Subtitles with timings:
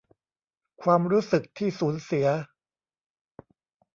[0.81, 2.27] ความรู้สึกที่สูญเสีย